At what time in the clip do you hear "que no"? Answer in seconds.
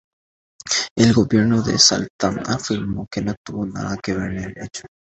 3.05-3.35